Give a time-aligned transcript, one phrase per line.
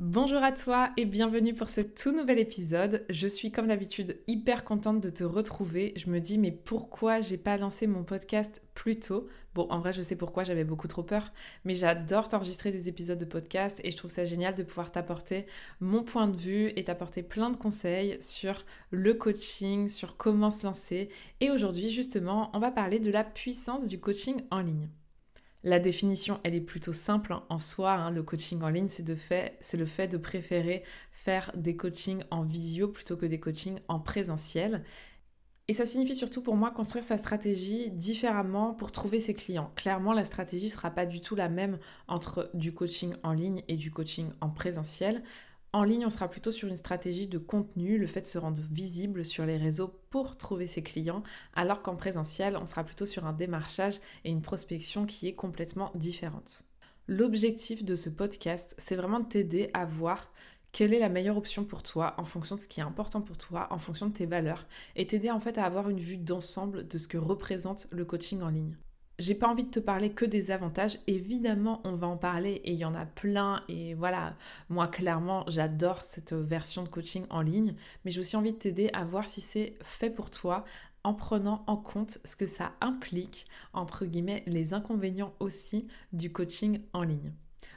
[0.00, 3.04] Bonjour à toi et bienvenue pour ce tout nouvel épisode.
[3.10, 5.92] Je suis comme d'habitude hyper contente de te retrouver.
[5.96, 9.26] Je me dis mais pourquoi j'ai pas lancé mon podcast plus tôt?
[9.56, 11.32] Bon, en vrai, je sais pourquoi, j'avais beaucoup trop peur,
[11.64, 15.46] mais j'adore t'enregistrer des épisodes de podcast et je trouve ça génial de pouvoir t'apporter
[15.80, 20.64] mon point de vue et t'apporter plein de conseils sur le coaching, sur comment se
[20.64, 21.08] lancer.
[21.40, 24.90] Et aujourd'hui, justement, on va parler de la puissance du coaching en ligne.
[25.64, 27.42] La définition, elle est plutôt simple hein.
[27.48, 27.92] en soi.
[27.92, 28.10] Hein.
[28.10, 29.16] le coaching en ligne, c'est le
[29.86, 34.84] fait de préférer faire des coachings en visio plutôt que des coachings en présentiel.
[35.70, 39.70] Et ça signifie surtout pour moi construire sa stratégie différemment pour trouver ses clients.
[39.76, 43.62] Clairement, la stratégie ne sera pas du tout la même entre du coaching en ligne
[43.68, 45.22] et du coaching en présentiel.
[45.74, 48.60] En ligne, on sera plutôt sur une stratégie de contenu, le fait de se rendre
[48.70, 51.22] visible sur les réseaux pour trouver ses clients,
[51.54, 55.92] alors qu'en présentiel, on sera plutôt sur un démarchage et une prospection qui est complètement
[55.94, 56.62] différente.
[57.06, 60.32] L'objectif de ce podcast, c'est vraiment de t'aider à voir
[60.72, 63.36] quelle est la meilleure option pour toi en fonction de ce qui est important pour
[63.36, 66.86] toi, en fonction de tes valeurs, et t'aider en fait à avoir une vue d'ensemble
[66.86, 68.76] de ce que représente le coaching en ligne
[69.18, 70.98] j'ai pas envie de te parler que des avantages.
[71.06, 73.62] Évidemment, on va en parler et il y en a plein.
[73.68, 74.36] Et voilà,
[74.68, 77.74] moi, clairement, j'adore cette version de coaching en ligne.
[78.04, 80.64] Mais j'ai aussi envie de t'aider à voir si c'est fait pour toi
[81.04, 86.80] en prenant en compte ce que ça implique, entre guillemets, les inconvénients aussi du coaching
[86.92, 87.32] en ligne.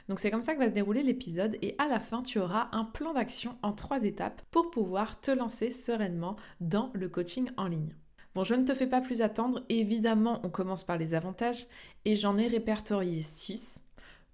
[0.08, 2.68] Donc c'est comme ça que va se dérouler l'épisode et à la fin tu auras
[2.72, 7.68] un plan d'action en trois étapes pour pouvoir te lancer sereinement dans le coaching en
[7.68, 7.94] ligne.
[8.34, 9.62] Bon, je ne te fais pas plus attendre.
[9.68, 11.66] Évidemment, on commence par les avantages
[12.04, 13.82] et j'en ai répertorié 6.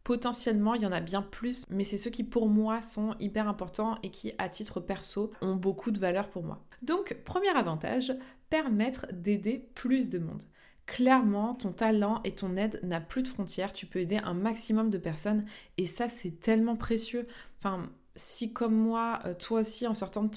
[0.04, 3.48] Potentiellement, il y en a bien plus, mais c'est ceux qui pour moi sont hyper
[3.48, 6.64] importants et qui, à titre perso, ont beaucoup de valeur pour moi.
[6.80, 8.14] Donc, premier avantage,
[8.48, 10.44] permettre d'aider plus de monde.
[10.86, 14.88] Clairement, ton talent et ton aide n'a plus de frontières, tu peux aider un maximum
[14.88, 15.44] de personnes
[15.76, 17.26] et ça c'est tellement précieux.
[17.58, 20.30] Enfin, si comme moi, euh, toi aussi, en sortant de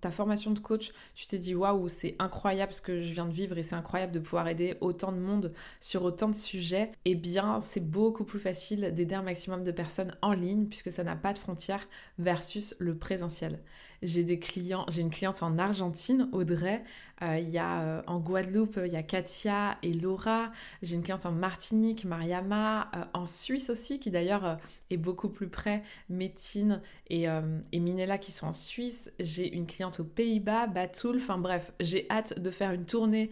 [0.00, 3.32] ta formation de coach, tu t'es dit waouh, c'est incroyable ce que je viens de
[3.32, 7.14] vivre et c'est incroyable de pouvoir aider autant de monde sur autant de sujets, eh
[7.14, 11.16] bien, c'est beaucoup plus facile d'aider un maximum de personnes en ligne puisque ça n'a
[11.16, 11.86] pas de frontières
[12.18, 13.60] versus le présentiel.
[14.02, 16.84] J'ai des clients, j'ai une cliente en Argentine, Audrey,
[17.22, 21.02] euh, il y a euh, en Guadeloupe, il y a Katia et Laura, j'ai une
[21.02, 24.58] cliente en Martinique, Mariama, en Suisse aussi, qui d'ailleurs
[24.90, 27.26] est beaucoup plus près, Métine et,
[27.72, 29.10] Minella qui sont en Suisse.
[29.18, 33.30] J'ai une cliente aux Pays-Bas, Batoul, enfin bref, j'ai hâte de faire une tournée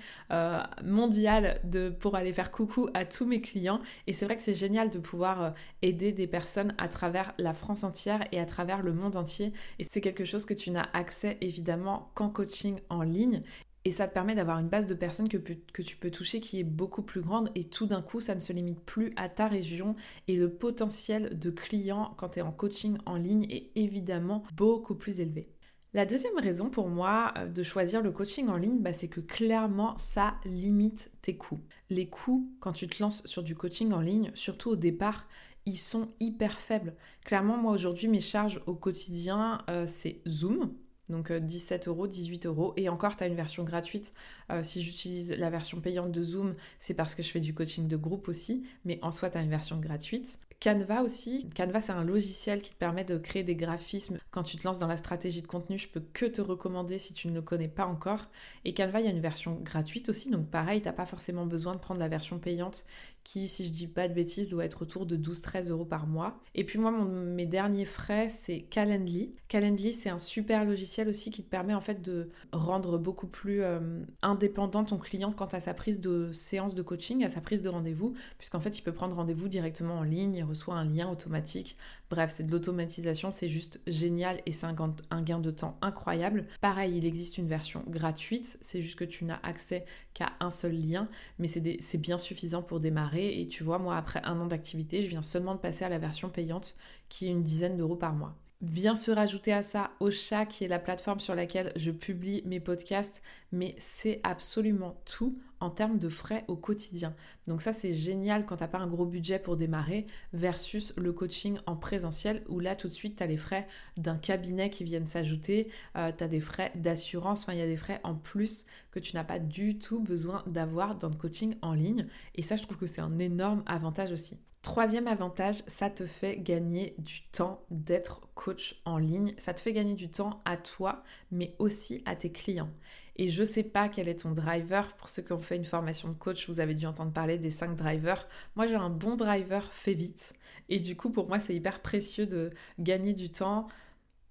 [0.82, 1.60] mondiale
[2.00, 3.80] pour aller faire coucou à tous mes clients.
[4.06, 7.84] Et c'est vrai que c'est génial de pouvoir aider des personnes à travers la France
[7.84, 9.52] entière et à travers le monde entier.
[9.78, 13.42] Et c'est quelque chose que tu n'as accès évidemment qu'en coaching en ligne.
[13.84, 16.64] Et ça te permet d'avoir une base de personnes que, tu peux toucher qui est
[16.64, 19.94] beaucoup plus grande et tout d'un coup, ça ne se limite plus à ta région
[20.26, 24.96] et le potentiel de clients quand tu es en coaching en ligne est évidemment beaucoup
[24.96, 25.48] plus élevé.
[25.94, 29.20] La deuxième raison pour moi euh, de choisir le coaching en ligne, bah, c'est que
[29.20, 31.60] clairement, ça limite tes coûts.
[31.88, 35.26] Les coûts, quand tu te lances sur du coaching en ligne, surtout au départ,
[35.66, 36.94] ils sont hyper faibles.
[37.24, 40.72] Clairement, moi aujourd'hui, mes charges au quotidien, euh, c'est Zoom.
[41.08, 42.72] Donc 17 euh, euros, 18 euros.
[42.76, 44.12] Et encore, tu as une version gratuite.
[44.50, 47.86] Euh, si j'utilise la version payante de Zoom, c'est parce que je fais du coaching
[47.88, 48.64] de groupe aussi.
[48.84, 50.38] Mais en soi, tu as une version gratuite.
[50.60, 51.48] Canva aussi.
[51.54, 54.18] Canva, c'est un logiciel qui te permet de créer des graphismes.
[54.30, 57.14] Quand tu te lances dans la stratégie de contenu, je peux que te recommander si
[57.14, 58.28] tu ne le connais pas encore.
[58.64, 60.30] Et Canva, il y a une version gratuite aussi.
[60.30, 62.84] Donc pareil, tu n'as pas forcément besoin de prendre la version payante
[63.26, 66.38] qui, si je dis pas de bêtises, doit être autour de 12-13 euros par mois.
[66.54, 69.34] Et puis moi, mes derniers frais, c'est Calendly.
[69.48, 73.62] Calendly, c'est un super logiciel aussi qui te permet en fait de rendre beaucoup plus
[73.62, 77.62] euh, indépendant ton client quant à sa prise de séance de coaching, à sa prise
[77.62, 81.76] de rendez-vous, puisqu'en fait, il peut prendre rendez-vous directement en ligne, reçoit un lien automatique.
[82.08, 86.46] Bref, c'est de l'automatisation, c'est juste génial et c'est un gain de temps incroyable.
[86.60, 89.84] Pareil, il existe une version gratuite, c'est juste que tu n'as accès
[90.14, 91.08] qu'à un seul lien,
[91.38, 95.08] mais c'est bien suffisant pour démarrer et tu vois, moi, après un an d'activité, je
[95.08, 96.76] viens seulement de passer à la version payante
[97.08, 98.36] qui est une dizaine d'euros par mois.
[98.62, 102.58] Vient se rajouter à ça Ocha, qui est la plateforme sur laquelle je publie mes
[102.58, 103.20] podcasts,
[103.52, 107.14] mais c'est absolument tout en termes de frais au quotidien.
[107.46, 111.58] Donc ça c'est génial quand t'as pas un gros budget pour démarrer versus le coaching
[111.66, 113.68] en présentiel où là tout de suite tu as les frais
[113.98, 117.66] d'un cabinet qui viennent s'ajouter, euh, tu as des frais d'assurance, enfin il y a
[117.66, 121.56] des frais en plus que tu n'as pas du tout besoin d'avoir dans le coaching
[121.60, 124.38] en ligne et ça je trouve que c'est un énorme avantage aussi.
[124.66, 129.32] Troisième avantage, ça te fait gagner du temps d'être coach en ligne.
[129.38, 132.72] Ça te fait gagner du temps à toi, mais aussi à tes clients.
[133.14, 134.92] Et je ne sais pas quel est ton driver.
[134.96, 137.52] Pour ceux qui ont fait une formation de coach, vous avez dû entendre parler des
[137.52, 138.26] cinq drivers.
[138.56, 140.34] Moi, j'ai un bon driver fait vite.
[140.68, 143.68] Et du coup, pour moi, c'est hyper précieux de gagner du temps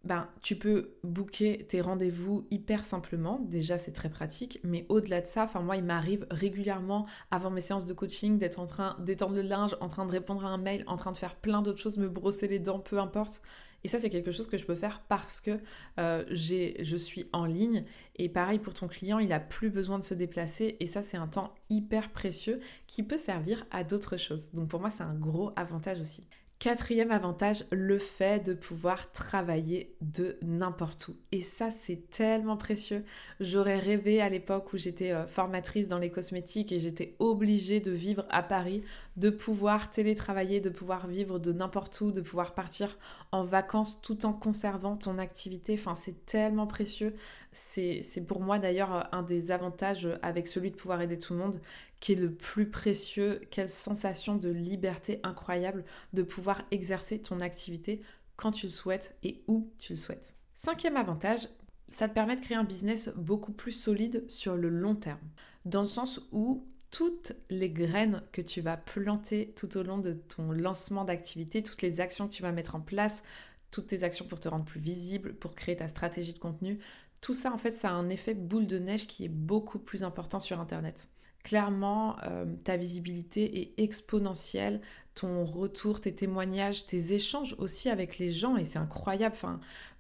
[0.06, 3.40] ben, tu peux booker tes rendez-vous hyper simplement.
[3.40, 4.60] Déjà, c'est très pratique.
[4.64, 8.60] Mais au-delà de ça, enfin, moi, il m'arrive régulièrement, avant mes séances de coaching, d'être
[8.60, 11.18] en train d'étendre le linge, en train de répondre à un mail, en train de
[11.18, 13.42] faire plein d'autres choses, me brosser les dents, peu importe.
[13.84, 15.60] Et ça, c'est quelque chose que je peux faire parce que
[16.00, 17.84] euh, je suis en ligne.
[18.16, 20.78] Et pareil pour ton client, il n'a plus besoin de se déplacer.
[20.80, 24.52] Et ça, c'est un temps hyper précieux qui peut servir à d'autres choses.
[24.54, 26.28] Donc pour moi, c'est un gros avantage aussi.
[26.58, 31.18] Quatrième avantage, le fait de pouvoir travailler de n'importe où.
[31.34, 33.04] Et ça, c'est tellement précieux.
[33.42, 37.92] J'aurais rêvé à l'époque où j'étais euh, formatrice dans les cosmétiques et j'étais obligée de
[37.92, 38.84] vivre à Paris,
[39.16, 42.98] de pouvoir télétravailler, de pouvoir vivre de n'importe où, de pouvoir partir
[43.32, 45.76] en vacances tout en conservant ton activité.
[45.80, 47.16] Enfin, c'est tellement précieux.
[47.52, 51.62] C'est pour moi d'ailleurs un des avantages avec celui de pouvoir aider tout le monde
[52.02, 53.42] qui est le plus précieux.
[53.52, 58.02] Quelle sensation de liberté incroyable de pouvoir exercer ton activité
[58.36, 60.36] quand tu le souhaites et où tu le souhaites.
[60.56, 61.48] Cinquième avantage,
[61.88, 65.20] ça te permet de créer un business beaucoup plus solide sur le long terme,
[65.66, 70.14] dans le sens où toutes les graines que tu vas planter tout au long de
[70.14, 73.22] ton lancement d'activité, toutes les actions que tu vas mettre en place,
[73.70, 76.80] toutes tes actions pour te rendre plus visible, pour créer ta stratégie de contenu,
[77.20, 80.04] tout ça en fait ça a un effet boule de neige qui est beaucoup plus
[80.04, 81.10] important sur Internet
[81.46, 84.82] clairement, euh, ta visibilité est exponentielle,
[85.14, 89.36] ton retour, tes témoignages, tes échanges aussi avec les gens, et c'est incroyable.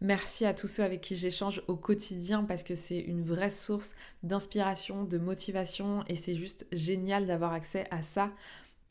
[0.01, 3.94] Merci à tous ceux avec qui j'échange au quotidien parce que c'est une vraie source
[4.24, 8.31] d'inspiration, de motivation, et c'est juste génial d'avoir accès à ça.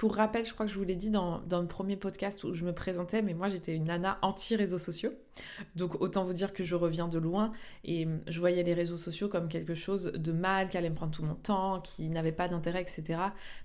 [0.04, 2.62] Pour rappel, je crois que je vous l'ai dit dans, le premier podcast où je
[2.66, 5.12] me présentais, mais moi j'étais une nana anti-réseaux sociaux.
[5.76, 7.52] Donc autant vous dire que je reviens de loin
[7.84, 11.12] et je voyais les réseaux sociaux comme quelque chose de mal, qui allait me prendre
[11.12, 13.18] tout mon temps, qui n'avait pas d'intérêt, etc.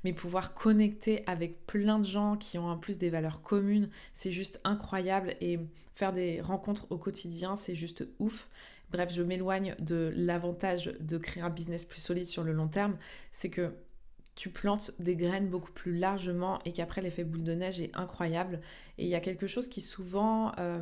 [0.06, 4.32] Mais pouvoir connecter avec plein de gens qui ont en plus des valeurs communes, c'est
[4.32, 5.60] juste incroyable et
[5.92, 8.48] faire des rencontres au quotidien, c'est juste ouf.
[8.94, 12.96] Bref, je m'éloigne de l'avantage de créer un business plus solide sur le long terme,
[13.30, 13.74] c'est que
[14.40, 18.62] tu plantes des graines beaucoup plus largement et qu'après l'effet boule de neige est incroyable.
[18.98, 20.80] Et il y a quelque chose qui souvent euh,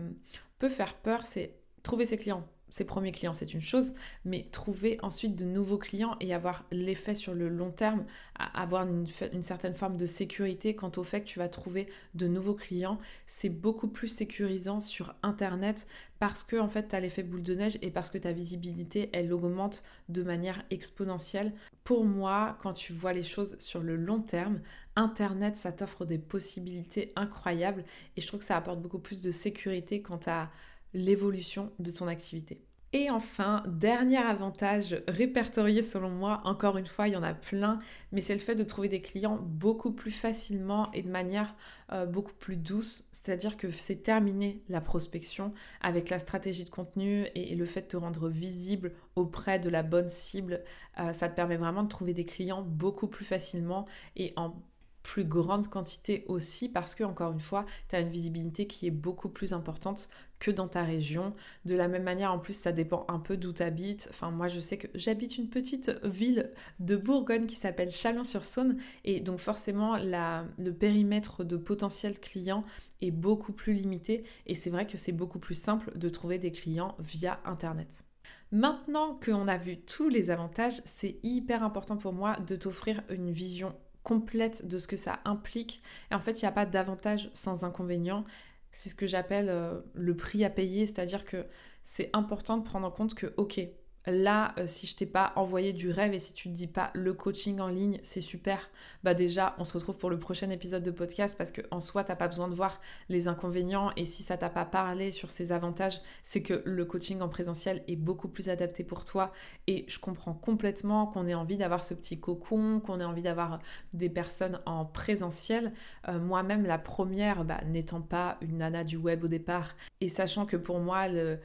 [0.59, 3.93] peut faire peur, c'est trouver ses clients ses premiers clients, c'est une chose,
[4.25, 8.05] mais trouver ensuite de nouveaux clients et avoir l'effet sur le long terme,
[8.35, 9.07] avoir une,
[9.41, 13.49] certaine forme de sécurité quant au fait que tu vas trouver de nouveaux clients, c'est
[13.49, 15.87] beaucoup plus sécurisant sur Internet
[16.19, 19.09] parce que en fait, tu as l'effet boule de neige et parce que ta visibilité,
[19.13, 21.53] elle augmente de manière exponentielle.
[21.83, 24.59] Pour moi, quand tu vois les choses sur le long terme,
[24.95, 27.85] Internet, ça t'offre des possibilités incroyables
[28.17, 30.49] et je trouve que ça apporte beaucoup plus de sécurité quant à
[30.97, 32.61] l'évolution de ton activité.
[32.93, 37.79] Et enfin, dernier avantage répertorié selon moi, encore une fois, il y en a plein,
[38.13, 41.53] mais c'est le fait de trouver des clients beaucoup plus facilement et de manière
[41.91, 43.09] euh, beaucoup plus douce.
[43.11, 47.87] C'est-à-dire que c'est terminé la prospection avec la stratégie de contenu et, le fait de
[47.87, 50.63] te rendre visible auprès de la bonne cible.
[50.97, 54.55] Euh, ça te permet vraiment de trouver des clients beaucoup plus facilement et en
[55.03, 58.91] plus grande quantité aussi parce que encore une fois tu as une visibilité qui est
[58.91, 61.33] beaucoup plus importante que dans ta région.
[61.65, 64.07] De la même manière, en plus, ça dépend un peu d'où tu habites.
[64.11, 68.77] Enfin, moi, je sais que j'habite une petite ville de Bourgogne qui s'appelle Chalon-sur-Saône.
[69.03, 72.63] Et donc, forcément, le périmètre de potentiels clients
[73.01, 74.23] est beaucoup plus limité.
[74.45, 78.03] Et c'est vrai que c'est beaucoup plus simple de trouver des clients via Internet.
[78.51, 83.31] Maintenant qu'on a vu tous les avantages, c'est hyper important pour moi de t'offrir une
[83.31, 85.81] vision complète de ce que ça implique.
[86.11, 88.23] Et en fait, il n'y a pas d'avantage sans inconvénient.
[88.71, 91.45] C'est ce que j'appelle euh, le prix à payer, c'est-à-dire que
[91.83, 93.59] c'est important de prendre en compte que, ok,
[94.07, 96.91] Là, euh, si je t'ai pas envoyé du rêve et si tu te dis pas
[96.93, 98.69] le coaching en ligne, c'est super,
[99.03, 102.05] bah déjà, on se retrouve pour le prochain épisode de podcast parce que en soi,
[102.05, 105.51] t'as pas besoin de voir les inconvénients et si ça t'a pas parlé sur ses
[105.51, 109.33] avantages, c'est que le coaching en présentiel est beaucoup plus adapté pour toi
[109.67, 113.59] et je comprends complètement qu'on ait envie d'avoir ce petit cocon, qu'on ait envie d'avoir
[113.91, 115.73] des personnes en présentiel.
[116.07, 120.45] Euh, moi-même, la première, bah, n'étant pas une nana du web au départ Et sachant
[120.45, 121.39] que pour moi, le,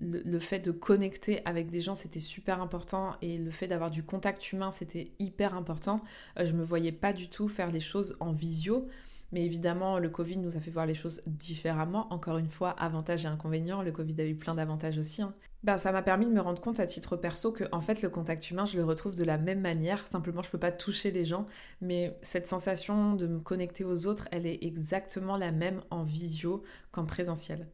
[0.00, 4.04] le, fait de connecter avec des gens, c'était super important et le fait d'avoir du
[4.04, 6.00] contact humain, c'était hyper important.
[6.38, 8.86] Euh, je me voyais pas du tout faire les choses en visio.
[9.32, 12.06] Mais évidemment, le Covid nous a fait voir les choses différemment.
[12.12, 13.82] Encore une fois, avantages et inconvénients.
[13.82, 15.20] Le Covid a eu plein d'avantages aussi.
[15.20, 15.34] Hein.
[15.64, 18.08] Ben, ça m'a permis de me rendre compte à titre perso que en fait le
[18.08, 20.06] contact humain, je le retrouve de la même manière.
[20.06, 21.48] Simplement, je peux pas toucher les gens,
[21.80, 26.62] mais cette sensation de me connecter aux autres, elle est exactement la même en visio
[26.92, 27.66] qu'en présentiel.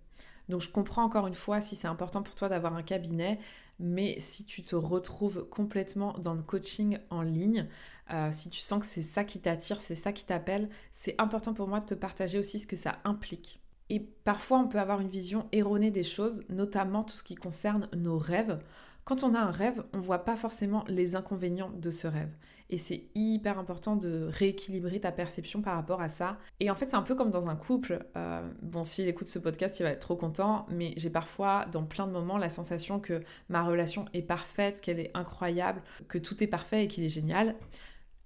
[0.49, 3.39] Donc je comprends encore une fois si c'est important pour toi d'avoir un cabinet,
[3.83, 7.69] mais si tu te retrouves complètement dans le coaching en ligne,
[8.13, 11.53] euh, si tu sens que c'est ça qui t'attire, c'est ça qui t'appelle, c'est important
[11.55, 13.61] pour moi de te partager aussi ce que ça implique.
[13.91, 17.89] Et parfois on peut avoir une vision erronée des choses, notamment tout ce qui concerne
[17.95, 18.59] nos rêves.
[19.05, 22.31] Quand on a un rêve, on voit pas forcément les inconvénients de ce rêve.
[22.71, 26.39] Et c'est hyper important de rééquilibrer ta perception par rapport à ça.
[26.59, 28.07] Et en fait, c'est un peu comme dans un couple.
[28.17, 31.85] Euh, bon, s'il écoute ce podcast, il va être trop content, mais j'ai parfois, dans
[31.85, 36.43] plein de moments, la sensation que ma relation est parfaite, qu'elle est incroyable, que tout
[36.43, 37.57] est parfait et qu'il est génial.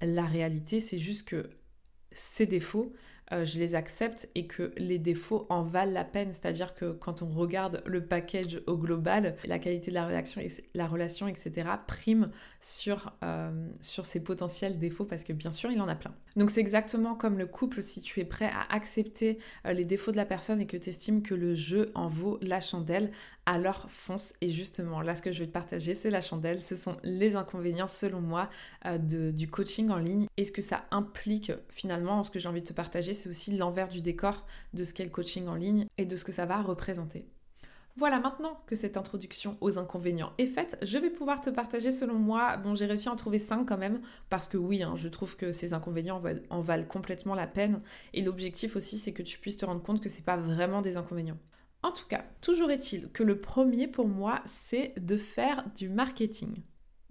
[0.00, 1.50] La réalité, c'est juste que
[2.12, 2.92] ces défauts,
[3.32, 6.32] euh, je les accepte et que les défauts en valent la peine.
[6.32, 10.42] C'est-à-dire que quand on regarde le package au global, la qualité de la relation,
[10.74, 12.30] la relation etc., prime
[12.60, 16.14] sur, euh, sur ses potentiels défauts parce que bien sûr, il en a plein.
[16.36, 20.12] Donc c'est exactement comme le couple, si tu es prêt à accepter euh, les défauts
[20.12, 23.10] de la personne et que tu estimes que le jeu en vaut la chandelle,
[23.46, 24.34] alors fonce.
[24.40, 26.60] Et justement, là, ce que je vais te partager, c'est la chandelle.
[26.60, 28.50] Ce sont les inconvénients, selon moi,
[28.84, 32.22] de, du coaching en ligne et ce que ça implique finalement.
[32.22, 35.04] Ce que j'ai envie de te partager, c'est aussi l'envers du décor de ce qu'est
[35.04, 37.26] le coaching en ligne et de ce que ça va représenter.
[37.98, 42.18] Voilà, maintenant que cette introduction aux inconvénients est faite, je vais pouvoir te partager selon
[42.18, 42.58] moi.
[42.58, 45.34] Bon, j'ai réussi à en trouver 5 quand même, parce que oui, hein, je trouve
[45.34, 47.80] que ces inconvénients en valent, complètement la peine.
[48.12, 50.98] Et l'objectif aussi, c'est que tu puisses te rendre compte que c'est pas vraiment des
[50.98, 51.38] inconvénients.
[51.86, 56.56] En tout cas, toujours est-il que le premier pour moi, c'est de faire du marketing.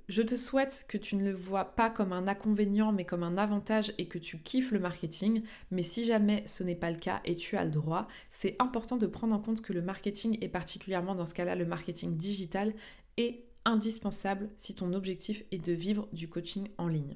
[0.10, 3.38] Je te souhaite que tu ne le vois pas comme un inconvénient mais comme un
[3.38, 5.44] avantage et que tu kiffes le marketing.
[5.72, 8.98] Mais si jamais ce n'est pas le cas et tu as le droit, c'est important
[8.98, 12.74] de prendre en compte que le marketing et particulièrement dans ce cas-là le marketing digital
[13.16, 17.16] est indispensable si ton objectif est de vivre du coaching en ligne.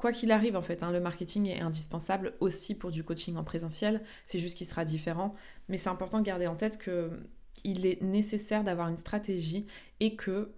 [0.00, 3.44] Quoi qu'il arrive, en fait, hein, le marketing est indispensable aussi pour du coaching en
[3.44, 4.00] présentiel.
[4.24, 5.34] C'est juste qu'il sera différent.
[5.68, 9.66] Mais c'est important de garder en tête qu'il est nécessaire d'avoir une stratégie
[10.00, 10.54] et que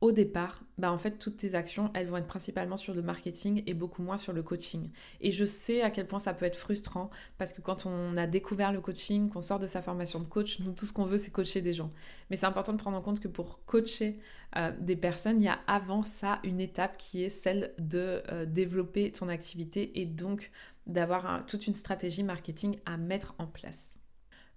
[0.00, 3.64] au départ, bah en fait, toutes tes actions, elles vont être principalement sur le marketing
[3.66, 4.90] et beaucoup moins sur le coaching.
[5.20, 8.28] Et je sais à quel point ça peut être frustrant parce que quand on a
[8.28, 11.18] découvert le coaching, qu'on sort de sa formation de coach, nous, tout ce qu'on veut,
[11.18, 11.90] c'est coacher des gens.
[12.30, 14.20] Mais c'est important de prendre en compte que pour coacher
[14.56, 18.46] euh, des personnes, il y a avant ça une étape qui est celle de euh,
[18.46, 20.52] développer ton activité et donc
[20.86, 23.98] d'avoir toute une stratégie marketing à mettre en place.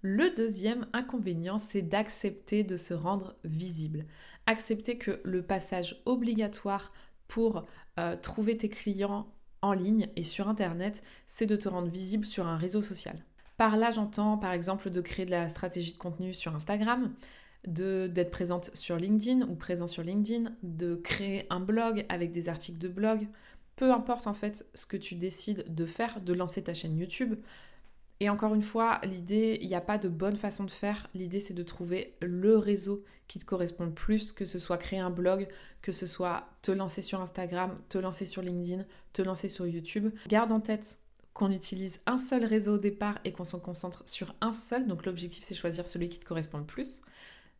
[0.04, 4.04] Le deuxième inconvénient, c'est d'accepter de se rendre visible
[4.46, 6.92] accepter que le passage obligatoire
[7.28, 7.64] pour
[7.98, 9.32] euh, trouver tes clients
[9.62, 13.16] en ligne et sur Internet, c'est de te rendre visible sur un réseau social.
[13.56, 17.14] Par là, j'entends par exemple de créer de la stratégie de contenu sur Instagram,
[17.66, 22.78] d'être présente sur LinkedIn ou présent sur LinkedIn, de créer un blog avec des articles
[22.78, 23.28] de blog,
[23.76, 27.36] peu importe en fait ce que tu décides de faire, de lancer ta chaîne YouTube,
[28.22, 31.10] et encore une fois, l'idée, il n'y a pas de bonne façon de faire.
[31.12, 35.00] L'idée, c'est de trouver le réseau qui te correspond le plus, que ce soit créer
[35.00, 35.48] un blog,
[35.80, 40.14] que ce soit te lancer sur Instagram, te lancer sur LinkedIn, te lancer sur YouTube.
[40.28, 41.00] Garde en tête
[41.34, 44.86] qu'on utilise un seul réseau au départ et qu'on se concentre sur un seul.
[44.86, 47.02] Donc l'objectif, c'est choisir celui qui te correspond le plus.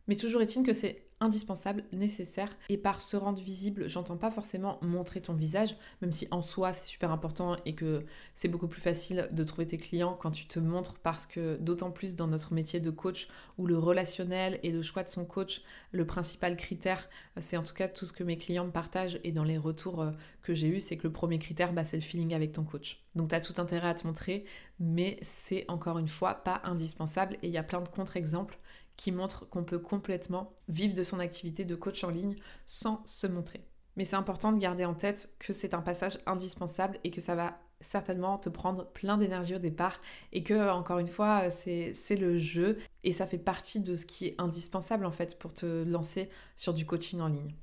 [0.07, 2.55] Mais toujours est-il que c'est indispensable, nécessaire.
[2.69, 6.73] Et par se rendre visible, j'entends pas forcément montrer ton visage, même si en soi
[6.73, 10.47] c'est super important et que c'est beaucoup plus facile de trouver tes clients quand tu
[10.47, 13.27] te montres parce que d'autant plus dans notre métier de coach
[13.57, 15.61] où le relationnel et le choix de son coach,
[15.91, 19.31] le principal critère, c'est en tout cas tout ce que mes clients me partagent et
[19.31, 20.11] dans les retours euh,
[20.41, 23.01] que j'ai eu, c'est que le premier critère, bah, c'est le feeling avec ton coach.
[23.15, 24.45] Donc tu as tout intérêt à te montrer,
[24.79, 28.59] mais c'est encore une fois pas indispensable et il y a plein de contre-exemples
[28.95, 33.27] qui montre qu'on peut complètement vivre de son activité de coach en ligne sans se
[33.27, 33.65] montrer.
[33.95, 37.35] Mais c'est important de garder en tête que c'est un passage indispensable et que ça
[37.35, 39.99] va certainement te prendre plein d'énergie au départ
[40.31, 44.27] et que encore une fois c'est le jeu et ça fait partie de ce qui
[44.27, 47.53] est indispensable en fait pour te lancer sur du coaching en ligne.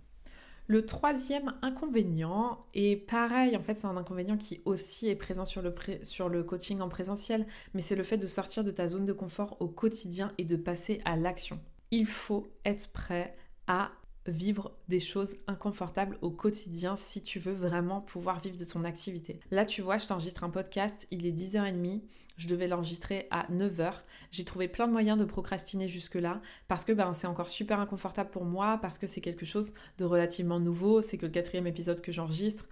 [0.67, 5.63] Le troisième inconvénient, et pareil, en fait, c'est un inconvénient qui aussi est présent sur
[5.63, 9.05] le, sur le coaching en présentiel, mais c'est le fait de sortir de ta zone
[9.05, 11.59] de confort au quotidien et de passer à l'action.
[11.91, 13.35] Il faut être prêt
[13.71, 13.93] à
[14.27, 19.39] vivre des choses inconfortables au quotidien si tu veux vraiment pouvoir vivre de ton activité.
[19.53, 22.03] Là, tu vois, je t'enregistre un podcast, il est 10h30,
[22.37, 23.93] je devais l'enregistrer à 9h.
[24.33, 28.31] J'ai trouvé plein de moyens de procrastiner jusque-là parce que ben, c'est encore super inconfortable
[28.31, 32.01] pour moi, parce que c'est quelque chose de relativement nouveau, c'est que le quatrième épisode
[32.01, 32.67] que j'enregistre.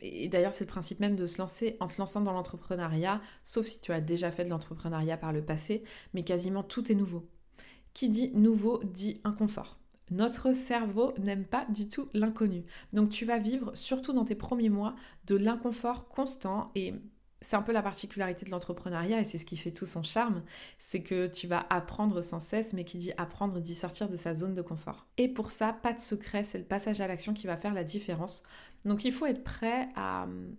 [0.00, 3.64] Et d'ailleurs, c'est le principe même de se lancer en te lançant dans l'entrepreneuriat, sauf
[3.64, 5.82] si tu as déjà fait de l'entrepreneuriat par le passé,
[6.12, 7.26] mais quasiment tout est nouveau.
[7.94, 9.81] Qui dit nouveau dit inconfort.
[10.10, 12.64] Notre cerveau n'aime pas du tout l'inconnu.
[12.92, 14.94] Donc tu vas vivre, surtout dans tes premiers mois,
[15.26, 16.94] de l'inconfort constant et
[17.42, 20.42] c'est un peu la particularité de l'entrepreneuriat et c'est ce qui fait tout son charme,
[20.78, 24.34] c'est que tu vas apprendre sans cesse, mais qui dit apprendre dit sortir de sa
[24.34, 25.06] zone de confort.
[25.18, 27.84] Et pour ça, pas de secret, c'est le passage à l'action qui va faire la
[27.84, 28.44] différence.
[28.84, 30.56] Donc il faut être prêt à hum,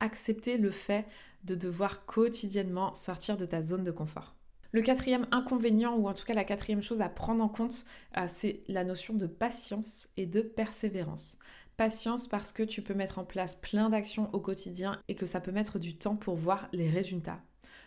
[0.00, 1.06] accepter le fait
[1.44, 4.37] de devoir quotidiennement sortir de ta zone de confort.
[4.72, 7.86] Le quatrième inconvénient, ou en tout cas la quatrième chose à prendre en compte,
[8.18, 11.38] euh, c'est la notion de patience et de persévérance.
[11.78, 15.40] Patience parce que tu peux mettre en place plein d'actions au quotidien et que ça
[15.40, 17.40] peut mettre du temps pour voir les résultats.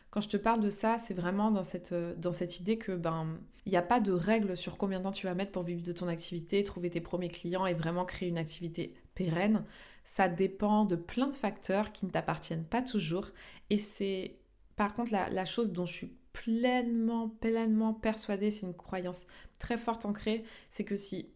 [0.10, 2.16] Quand je te parle de ça, c'est vraiment dans cette, euh,
[2.60, 5.36] idée que ben il n'y a pas de règle sur combien de temps tu vas
[5.36, 8.96] mettre pour vivre de ton activité, trouver tes premiers clients et vraiment créer une activité
[9.14, 9.66] pérenne.
[10.04, 13.28] Ça dépend de plein de facteurs qui ne t'appartiennent pas toujours.
[13.70, 14.40] Et c'est
[14.76, 19.26] par contre la, la chose dont je suis pleinement, pleinement persuadée, c'est une croyance
[19.60, 21.30] très forte ancrée, c'est que si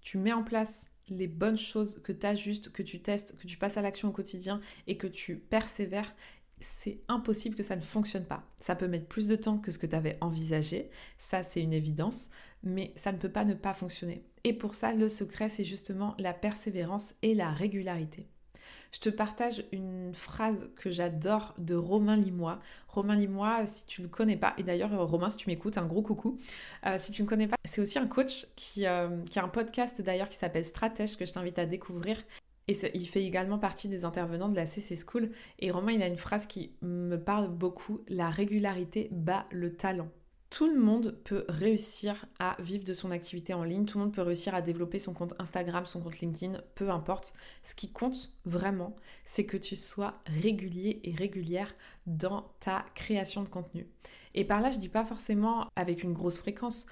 [0.00, 3.56] tu mets en place les bonnes choses, que tu ajustes, que tu testes, que tu
[3.56, 6.14] passes à l'action au quotidien et que tu persévères,
[6.60, 8.44] c'est impossible que ça ne fonctionne pas.
[8.58, 11.72] Ça peut mettre plus de temps que ce que tu avais envisagé, ça c'est une
[11.72, 12.28] évidence,
[12.62, 14.24] mais ça ne peut pas ne pas fonctionner.
[14.44, 18.28] Et pour ça, le secret, c'est justement la persévérance et la régularité
[18.92, 22.60] je te partage une phrase que j'adore de Romain Limois.
[22.88, 25.78] Romain Limois, si tu ne le connais pas, et d'ailleurs euh, Romain, si tu m'écoutes,
[25.78, 26.38] un gros coucou.
[26.86, 29.48] Euh, si tu ne connais pas, c'est aussi un coach qui, euh, qui a un
[29.48, 32.16] podcast d'ailleurs qui s'appelle Stratège que je t'invite à découvrir.
[32.68, 35.30] Et il fait également partie des intervenants de la CC School.
[35.58, 38.00] Et Romain, il a une phrase qui me parle beaucoup.
[38.08, 40.08] La régularité bat le talent.
[40.50, 44.12] Tout le monde peut réussir à vivre de son activité en ligne, tout le monde
[44.12, 47.34] peut réussir à développer son compte Instagram, son compte LinkedIn, peu importe.
[47.62, 51.72] Ce qui compte vraiment, c'est que tu sois régulier et régulière
[52.06, 53.86] dans ta création de contenu.
[54.34, 56.86] Et par là, je dis pas forcément avec une grosse fréquence.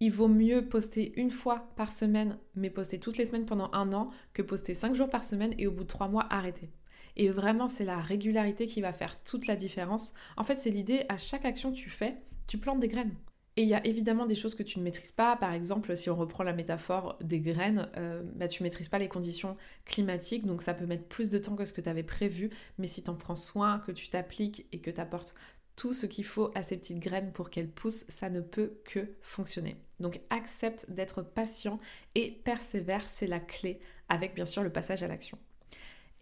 [0.00, 3.94] Il vaut mieux poster une fois par semaine, mais poster toutes les semaines pendant un
[3.94, 6.70] an, que poster cinq jours par semaine et au bout de trois mois arrêter.
[7.16, 10.12] Et vraiment, c'est la régularité qui va faire toute la différence.
[10.36, 12.16] En fait, c'est l'idée, à chaque action que tu fais,
[12.50, 13.14] tu plantes des graines.
[13.56, 15.36] Et il y a évidemment des choses que tu ne maîtrises pas.
[15.36, 18.98] Par exemple, si on reprend la métaphore des graines, euh, bah, tu ne maîtrises pas
[18.98, 22.02] les conditions climatiques, donc ça peut mettre plus de temps que ce que tu avais
[22.02, 22.50] prévu.
[22.78, 25.36] Mais si tu en prends soin, que tu t'appliques et que tu apportes
[25.76, 29.14] tout ce qu'il faut à ces petites graines pour qu'elles poussent, ça ne peut que
[29.22, 29.76] fonctionner.
[30.00, 31.78] Donc accepte d'être patient
[32.16, 35.38] et persévère, c'est la clé, avec bien sûr le passage à l'action.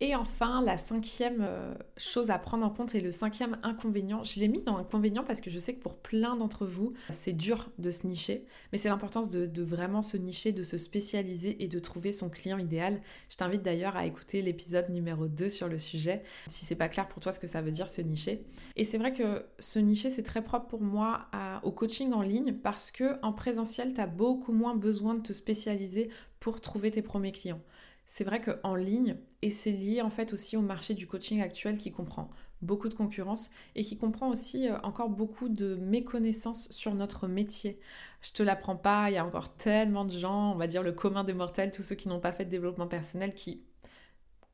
[0.01, 4.39] Et enfin, la cinquième euh, chose à prendre en compte et le cinquième inconvénient, je
[4.39, 7.69] l'ai mis dans inconvénient parce que je sais que pour plein d'entre vous, c'est dur
[7.79, 11.79] de se nicher, mais c'est l'importance de, vraiment se nicher, de se spécialiser et de
[11.81, 13.01] trouver son client idéal.
[13.29, 17.09] Je t'invite d'ailleurs à écouter l'épisode numéro 2 sur le sujet, si c'est pas clair
[17.09, 18.45] pour toi ce que ça veut dire se nicher.
[18.77, 21.27] Et c'est vrai que se nicher, c'est très propre pour moi
[21.65, 25.33] au coaching en ligne parce que en présentiel, tu as beaucoup moins besoin de te
[25.33, 26.09] spécialiser
[26.39, 27.61] pour trouver tes premiers clients
[28.11, 31.77] c'est vrai qu'en ligne, et c'est lié en fait aussi au marché du coaching actuel
[31.77, 32.31] qui comprend
[32.63, 37.79] beaucoup de concurrence et qui comprend aussi euh, encore beaucoup de méconnaissances sur notre métier.
[38.23, 40.93] Je te l'apprends pas, il y a encore tellement de gens, on va dire le
[40.93, 43.63] commun des mortels, tous ceux qui n'ont pas fait de développement personnel, qui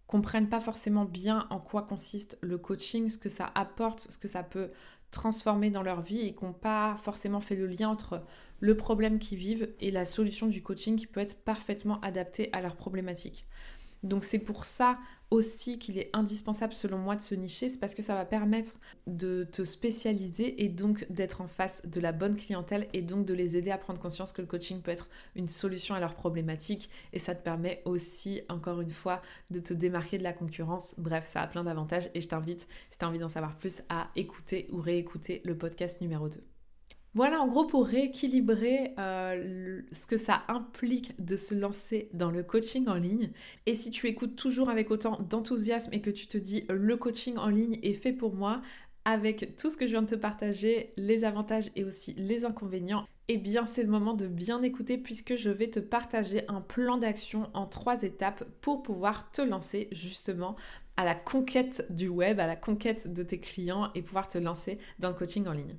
[0.09, 4.29] comprennent pas forcément bien en quoi consiste le coaching, ce que ça apporte, ce que
[4.29, 4.73] ça peut
[5.13, 8.25] transformer dans leur vie et qui n'ont pas forcément fait le lien entre
[8.65, 12.63] le problème qu'ils vivent et la solution du coaching qui peut être parfaitement adaptée à
[12.63, 13.47] leur problématique.
[14.03, 14.99] Donc c'est pour ça
[15.31, 18.73] aussi qu'il est indispensable selon moi de se nicher, c'est parce que ça va permettre
[19.07, 23.35] de te spécialiser et donc d'être en face de la bonne clientèle et donc de
[23.35, 26.89] les aider à prendre conscience que le coaching peut être une solution à leurs problématiques
[27.13, 30.95] et ça te permet aussi encore une fois de te démarquer de la concurrence.
[30.97, 33.83] Bref, ça a plein d'avantages et je t'invite, si tu as envie d'en savoir plus,
[33.91, 36.54] à écouter ou réécouter le podcast numéro 2.
[37.15, 42.43] Voilà en gros pour rééquilibrer euh, ce que ça implique de se lancer dans le
[42.43, 43.31] coaching en ligne.
[43.67, 47.37] Et si tu écoutes toujours avec autant d'enthousiasme et que tu te dis le coaching
[47.37, 48.63] en ligne est fait pour moi,
[49.05, 53.07] avec tout ce que je viens de te partager, les avantages et aussi les inconvénients,
[53.29, 56.99] eh bien c'est le moment de bien écouter puisque je vais te partager un plan
[56.99, 60.57] d'action en trois étapes pour pouvoir te lancer justement
[60.97, 64.79] à la conquête du web, à la conquête de tes clients et pouvoir te lancer
[64.99, 65.77] dans le coaching en ligne.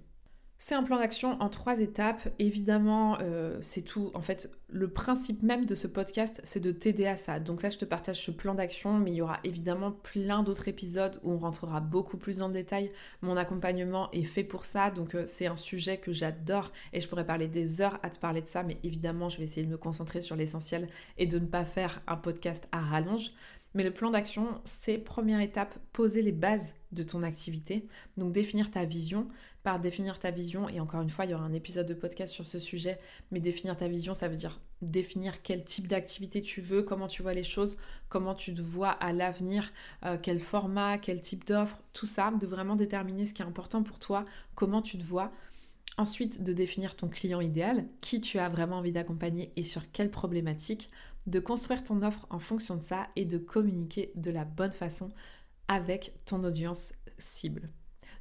[0.67, 2.28] C'est un plan d'action en trois étapes.
[2.39, 4.10] Évidemment, euh, c'est tout.
[4.15, 7.39] En fait, le principe même de ce podcast, c'est de t'aider à ça.
[7.39, 10.67] Donc là, je te partage ce plan d'action, mais il y aura évidemment plein d'autres
[10.67, 12.89] épisodes où on rentrera beaucoup plus dans le détail.
[13.21, 17.08] Mon accompagnement est fait pour ça, donc euh, c'est un sujet que j'adore et je
[17.08, 19.71] pourrais parler des heures à te parler de ça, mais évidemment, je vais essayer de
[19.71, 23.34] me concentrer sur l'essentiel et de ne pas faire un podcast à rallonge.
[23.75, 27.88] Mais le plan d'action, c'est première étape, poser les bases de ton activité.
[28.17, 29.27] Donc définir ta vision.
[29.63, 32.31] Par définir ta vision, et encore une fois, il y aura un épisode de podcast
[32.31, 32.99] sur ce sujet,
[33.31, 37.23] mais définir ta vision, ça veut dire définir quel type d'activité tu veux, comment tu
[37.23, 39.73] vois les choses, comment tu te vois à l'avenir,
[40.05, 43.81] euh, quel format, quel type d'offre, tout ça, de vraiment déterminer ce qui est important
[43.81, 45.31] pour toi, comment tu te vois.
[45.97, 50.11] Ensuite, de définir ton client idéal, qui tu as vraiment envie d'accompagner et sur quelle
[50.11, 50.91] problématique,
[51.25, 55.11] de construire ton offre en fonction de ça et de communiquer de la bonne façon
[55.67, 57.69] avec ton audience cible.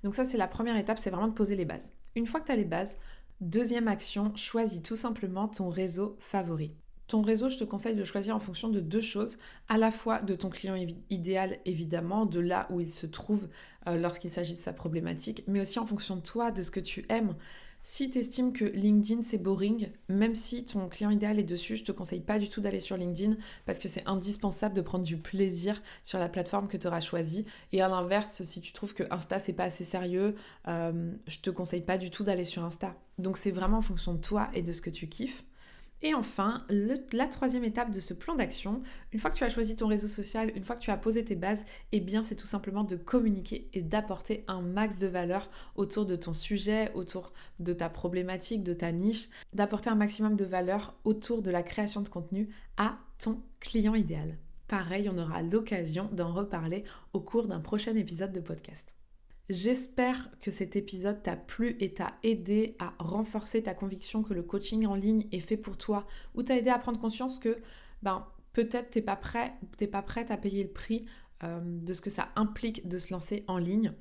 [0.02, 1.92] Donc ça, c'est la première étape, c'est vraiment de poser les bases.
[2.14, 2.96] Une fois que tu as les bases,
[3.40, 6.74] deuxième action, choisis tout simplement ton réseau favori.
[7.06, 9.36] Ton réseau, je te conseille de choisir en fonction de deux choses,
[9.68, 10.74] à la fois de ton client
[11.10, 13.48] idéal évidemment, de là où il se trouve
[13.86, 16.80] euh, lorsqu'il s'agit de sa problématique, mais aussi en fonction de toi, de ce que
[16.80, 17.36] tu aimes.
[17.86, 21.84] Si tu estimes que LinkedIn c'est boring, même si ton client idéal est dessus, je
[21.84, 25.18] te conseille pas du tout d'aller sur LinkedIn parce que c'est indispensable de prendre du
[25.18, 27.44] plaisir sur la plateforme que tu auras choisie.
[27.72, 30.34] Et à l'inverse, si tu trouves que Insta c'est pas assez sérieux,
[30.66, 32.96] euh, je te conseille pas du tout d'aller sur Insta.
[33.18, 35.44] Donc c'est vraiment en fonction de toi et de ce que tu kiffes.
[36.06, 39.74] Et enfin, la troisième étape de ce plan d'action, une fois que tu as choisi
[39.74, 42.84] ton réseau social, une fois que tu as posé tes bases, eh c'est tout simplement
[42.84, 47.88] de communiquer et d'apporter un max de valeur autour de ton sujet, autour de ta
[47.88, 52.50] problématique, de ta niche, d'apporter un maximum de valeur autour de la création de contenu
[52.76, 54.36] à ton client idéal.
[54.68, 58.94] Pareil, on aura l'occasion d'en reparler au cours d'un prochain épisode de podcast.
[59.50, 64.42] J'espère que cet épisode t'a plu et t'a aidé à renforcer ta conviction que le
[64.42, 67.58] coaching en ligne est fait pour toi ou t'a aidé à prendre conscience que
[68.02, 71.04] ben, peut-être t'es pas prêt, t'es pas prête à payer le prix
[71.42, 73.92] euh, de ce que ça implique de se lancer en ligne.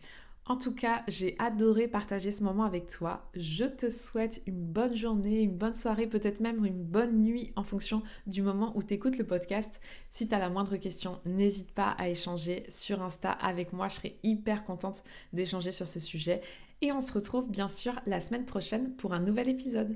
[0.45, 3.29] En tout cas, j'ai adoré partager ce moment avec toi.
[3.33, 7.63] Je te souhaite une bonne journée, une bonne soirée, peut-être même une bonne nuit en
[7.63, 9.79] fonction du moment où tu écoutes le podcast.
[10.09, 13.87] Si tu as la moindre question, n'hésite pas à échanger sur Insta avec moi.
[13.87, 16.41] Je serai hyper contente d'échanger sur ce sujet.
[16.81, 19.95] Et on se retrouve bien sûr la semaine prochaine pour un nouvel épisode.